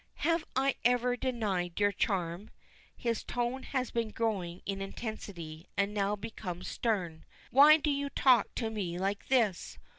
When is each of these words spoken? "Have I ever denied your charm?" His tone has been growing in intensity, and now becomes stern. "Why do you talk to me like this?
"Have 0.25 0.45
I 0.55 0.73
ever 0.83 1.15
denied 1.15 1.79
your 1.79 1.91
charm?" 1.91 2.49
His 2.97 3.23
tone 3.23 3.61
has 3.61 3.91
been 3.91 4.09
growing 4.09 4.63
in 4.65 4.81
intensity, 4.81 5.67
and 5.77 5.93
now 5.93 6.15
becomes 6.15 6.67
stern. 6.67 7.23
"Why 7.51 7.77
do 7.77 7.91
you 7.91 8.09
talk 8.09 8.55
to 8.55 8.71
me 8.71 8.97
like 8.97 9.27
this? 9.27 9.77